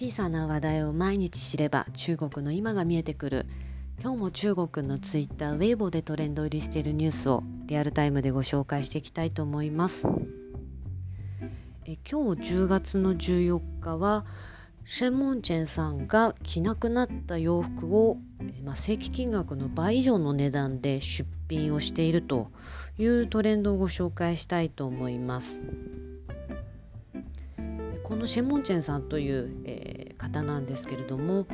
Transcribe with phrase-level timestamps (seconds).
[0.00, 3.46] 小さな話題を毎日知れば中国の今が見えてくる
[4.00, 10.04] 今日も中国のツイッターウェイボーでトレンド入りしているニュースをリアルタイムでご紹介していきたいと思います
[11.84, 14.24] え今日10月の14日は
[14.84, 18.18] シェンモンチェンさんが着なくなった洋服を、
[18.62, 22.52] まあ、正規金額の倍以上の値段で出品をしていると
[22.98, 25.60] いうトレンドをご紹介したいと思います。
[28.08, 29.97] このシェンモンチェンさんという、えー、
[30.32, 31.46] 方なんですけれども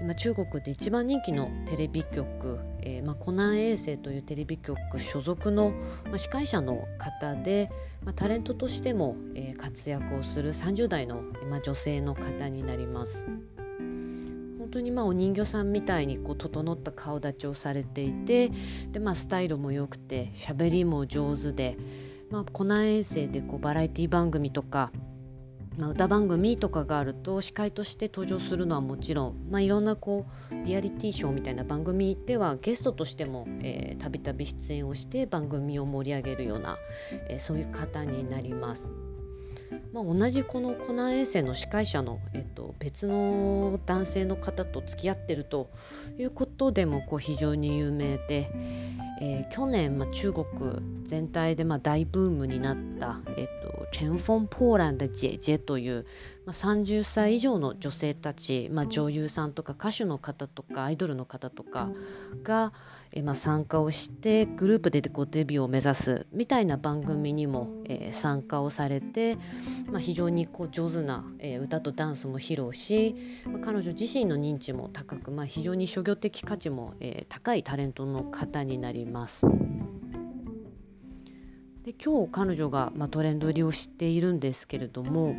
[0.00, 5.70] 今中国で一番人気のテレビ局、えーまあ、コナン衛星というテレビ局所属の、
[6.04, 7.70] まあ、司会者の方で、
[8.04, 13.24] まあ、タレントとしても、えー、活躍をする30代の、まあ、女性の方になります。
[14.58, 18.50] 本当にまあお人形さんみたいにこう整った顔立ちをされていて
[18.90, 21.78] で、まあ、スタイルも良くて喋りも上手で、
[22.30, 24.90] まあ、コナン衛星でこうバラエティ番組とか
[25.76, 33.46] まあ、歌番組とかがあると司会として登場するのはもちろん、まあ、いろんなこうリアリティショーみたいな番組ではゲストとしても
[33.98, 36.78] たびたび出演をして番組を盛り上げるような、
[37.28, 38.82] えー、そういう方になります。
[39.92, 45.70] まあ、同じこのコナン衛星の司会者の、えっと、別の男性の方と付き合ってると
[46.18, 48.50] いうことでもこう非常に有名で、
[49.20, 50.44] えー、去年、まあ、中国
[51.06, 56.06] 全体でまあ大ブームになった、えっと、チェンフォン・ポーランド・ジェジェという、
[56.44, 61.90] まあ、30歳以上の女性たち、まあ、女優さんとか歌手の方とかアイドルの方とか
[62.42, 62.72] が、
[63.12, 69.38] えー、まあ、参加をしてグループでこうデビューを目指すみたいな番組にも、えー、参加をされて、
[69.90, 73.16] まあ、非常にこう上手な、えー、歌とダンスも披露し、
[73.46, 79.46] まあ、彼女自身の認知も高く、まあ、非常に商業的価値も、えー、高いタレントの方になります。
[81.84, 85.36] で今日彼女が、まあ、トレンド入りをしているんですけれども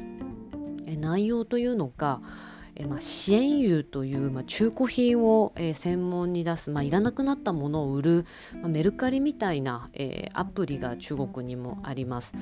[0.86, 2.22] え内容というのか
[2.80, 8.26] えまあ、支援油という、まあ、中古品を、え、専門に出す、まあ、いらなくなったものを売る、
[8.62, 12.34] ま、メルカリみたいな、え、アプリが中国にもあります。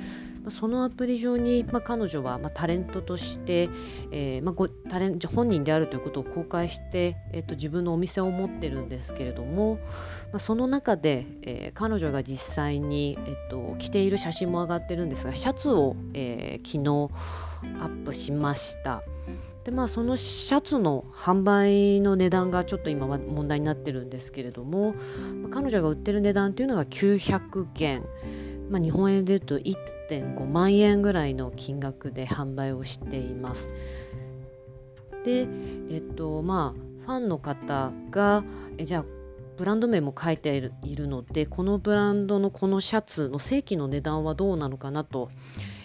[0.44, 3.70] ま、そのアプリ上に、ま、彼女は、ま、タレントとして、
[4.12, 9.80] えまあ、ごタレン本人であるということを公開して、えーと、自分のお店を持ってるんですけれども、
[10.34, 17.14] ま、その中で、え、彼女が実際に、えーと、着ている写真も上がってるんですがシャツを、えー、昨日
[17.82, 19.02] アップしました。
[19.66, 24.94] でまあそのシャツの販売の値段がちょっと今は問題になってるんですけれども、
[25.50, 28.04] 彼女が売ってる値段っていうのが900元、
[28.70, 33.68] まあ、日本円で言うと1.5万円ぐらいの金額で販売をしています。
[35.26, 35.48] で
[35.90, 38.44] えっとまあファンの方が
[38.78, 39.06] えじゃあ
[39.58, 45.30] ブランド名も書いているのでこのブランドのこのシャツの正規の値段はどうなのかなと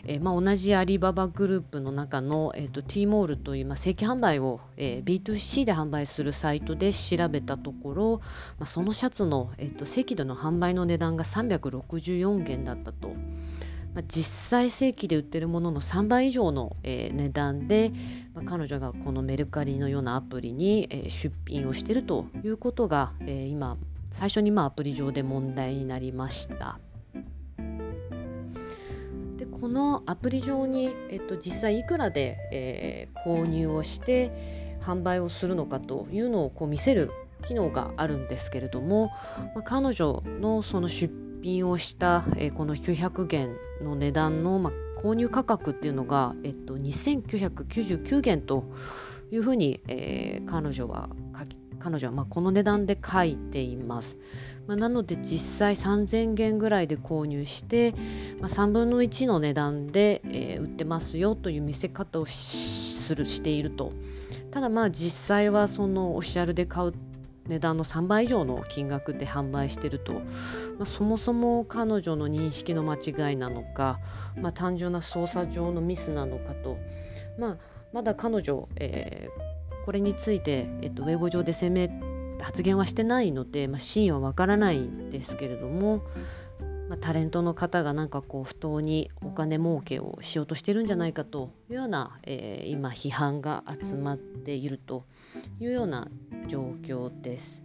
[0.05, 8.21] えー、まあ、同じアリババグループの中の、えーと、T モールという、まあ、正規販売を、えー、B2C で販売するサイトで調べたところ、
[8.59, 13.15] まあ、そのシャツの、えーと、正規での販売の値段が364元だったと。
[13.95, 17.93] まあ、実際正規で売ってるものの3倍以上の、えー、値段で、
[18.35, 23.77] まあ、彼女がこのメルカリのようなアプリに、えー、出品をしてるということが、えー、今
[24.13, 26.79] 最初にまあアプリ上で問題になりました。
[29.37, 37.11] でこのアプリ上に、えっと、実際いくらで、えー、購入をして販売をするのかというのをこう見せる
[37.47, 39.11] 機能があるんですけれども、
[39.55, 41.13] まあ、彼女のその出
[41.43, 42.25] 品をした、
[42.55, 43.51] この900元
[43.83, 48.65] の値段の、購入価格っていうのが、えっと、2999元と
[49.31, 51.09] いうふうに、えー、彼女は
[51.81, 54.17] 彼女はまこの値段で書いています。
[54.67, 57.95] まあ、なので実際3000元ぐらいで購入して、
[58.41, 63.93] まあ、3分の1の値段で、えー、売ってますよという見せ方をするしていると。
[64.51, 66.93] ただまあ実際はそのオフィシャルで買う
[67.49, 70.23] 値段の3倍以上の金額で販売していると、
[70.81, 74.01] まあ、そもそも彼女の認識の間違いなのか、
[74.41, 76.79] まあ、単純な操作上のミスなのかと、
[77.39, 77.59] まあ、
[77.93, 81.89] まだ彼女、えー、これについて、えっと、ウェブ上で声明
[82.41, 86.03] 発言はしてないので、まあ、真意はわからないんですけれども、
[86.89, 95.05] まあ、タレントの方がなんかこう不当にお金儲けをしようとしてるんじゃないかというような、えー、今批判が集まっていると
[95.61, 96.09] いうような
[96.49, 97.61] 状況です。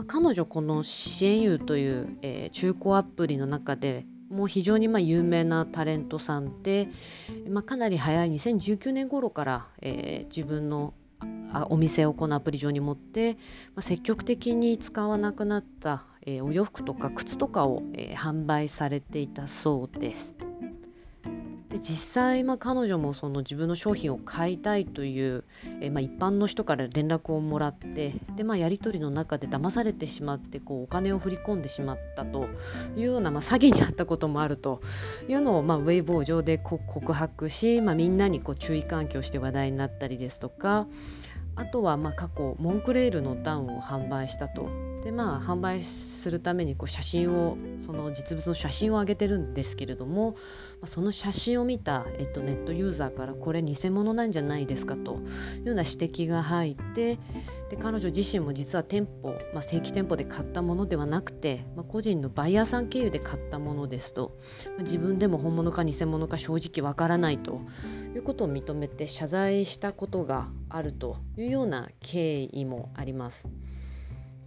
[0.00, 6.88] まあ、彼女この支援優という、えー、中古アプリの中でもう非常にま有名なタレントさんで、
[7.50, 10.94] まあ、かなり早い2019年頃から、えー、自分の
[11.68, 13.34] お店をこのアプリ上に持って、
[13.74, 20.49] まあ、積極的に使わなくなった、えー、お洋服とか靴とかを、え、販売されていたそうです。
[21.80, 25.44] 実際、まあ、彼女もその自分の商品を買いたいという、
[25.80, 32.48] えまあ、一般の人から連絡をもらってで、まあ、やり取りの中で騙されてしまってこうお金を振り込んでしまったと
[32.96, 34.80] いうような、まあ、詐欺にあったこともあると
[35.28, 40.86] いうのを、まあ、ウェイボー上で告白し、まあ、みんなにこう注意喚起をして話題になったりですとか
[41.56, 44.68] あとはまあ過去モンクレールのダウンを販売したと
[45.04, 47.56] でまあ販売するためにこう写真を
[47.86, 50.36] その実物の写真を上げてるんですけれども
[50.84, 55.14] その写真を見た、えっと、ネットユーザーからこれ偽物なんじゃないですかと
[55.60, 57.18] いうような指摘が入って
[57.70, 64.36] で彼女自身も実は店舗、まあ、正規店舗で買ったものではなくて、まあ、個人のバイヤーさん経由で買ったものですと、
[64.76, 67.60] まあ、自分でも本物か偽物か正直わからないと
[68.14, 73.44] いうことを認めて謝罪したことがあるというような経緯もあります。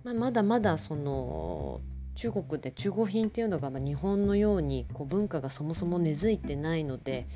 [0.04, 1.82] まあ、まだまだその
[2.16, 7.28] 中国で中古品っていうのがま日本のようにこう文化がそもそも根付いてないので、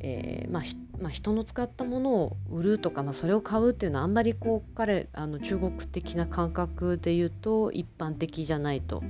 [0.00, 0.62] えー、まあ、
[1.00, 9.02] まあ、人の使ったものを売るとか、まあ、それを買うっていうのはあんまりこう彼あの中国的な感覚で言うと一般的じゃないと。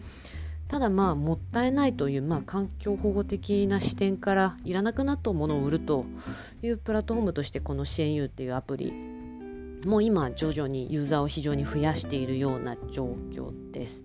[0.67, 6.07] ただまあもったいないという、まあ、環境保護的な視点からいらなくなったものを売ると
[6.63, 9.14] いうプラットフォームとしてこの支援 U っていうアプリ
[9.87, 14.03] もう今徐々にユーザーを非常に増やしているような状況です。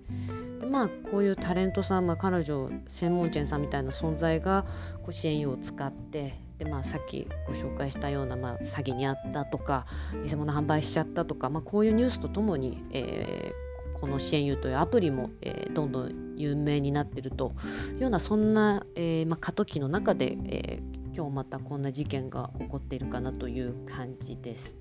[0.60, 4.66] でまあこういうタレントさん、まあ、彼女専門店さんみたいな存在が
[5.04, 9.86] こう支援用を使ってで、まあ、さっきご紹介したような、まあ、詐欺にあったとか
[10.26, 17.54] 偽物販売しちゃったとか、まあ、こういうニュースとともに、えー、この支援優というアプリも、えー、どんどん有名になっていると
[17.94, 24.79] いうようなそんな、えーまあ、過渡期の中で、えー、今日またこんな事件が起こっているかなという感じです。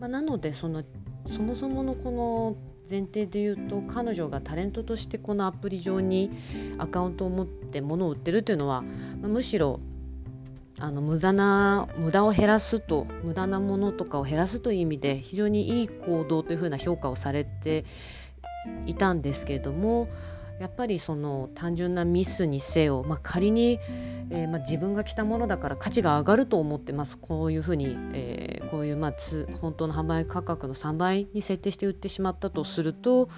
[0.00, 0.84] まあ、なのでその
[1.28, 2.56] そもそものこの
[2.90, 6.30] 前提で言うと彼女がタレントとしてこのアプリ上に
[6.78, 8.88] アカウントを持って物を売ってるというのは、ま
[9.24, 9.80] あ、むしろ
[10.80, 17.84] あの無駄な無駄を減らすと無駄なものとかを減らすという意味で非常にいい行動というふうな評価をされて
[18.86, 20.08] いたんですけれども
[20.60, 23.80] やっぱりその単純なミスにせよ、まあ、仮に、
[24.30, 27.16] えー、まあ、自分が着たものだから価値が上がると思ってます。
[27.18, 33.28] こういうふうに、えー、こういう、まあ、つ本当の販売価格の3倍に設定して売ってしまったとすると、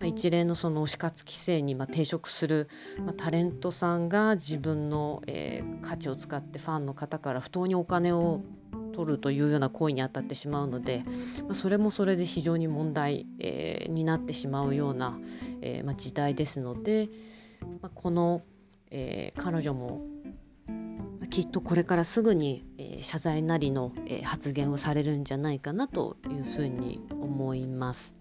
[0.00, 2.68] ま一連のその推し活規制にま抵触する、
[3.04, 8.42] まタレントさんが自分の、えー、価値を使ってファンの方から不当にお金を
[8.98, 11.04] 取るというような行為に当たってしまうので、
[11.46, 15.18] まあ、それもそれで非常に問題、えー、になってしまうような、
[15.60, 17.08] えー、まあ、時代ですので、
[17.80, 18.42] まあ、この、
[18.90, 20.00] え彼女も
[21.30, 28.17] きっとこれからすぐに、え謝罪なりの、え発言をされるんじゃないかなというふうに思います。